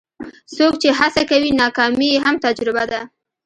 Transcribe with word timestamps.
څوک 0.55 0.73
چې 0.81 0.89
هڅه 0.99 1.23
کوي، 1.29 1.49
ناکامي 1.61 2.07
یې 2.13 2.19
هم 2.25 2.35
تجربه 2.45 2.83
ده. 2.91 3.01